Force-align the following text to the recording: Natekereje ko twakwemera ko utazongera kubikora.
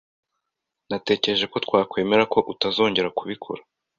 Natekereje 0.89 1.45
ko 1.51 1.57
twakwemera 1.65 2.23
ko 2.33 2.39
utazongera 2.53 3.13
kubikora. 3.17 3.61